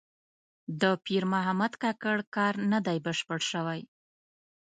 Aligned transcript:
د 0.81 0.83
پیر 1.05 1.23
محمد 1.33 1.73
کاکړ 1.83 2.17
کار 2.35 2.53
نه 2.71 2.79
دی 2.85 2.97
بشپړ 3.05 3.39
شوی. 3.51 3.81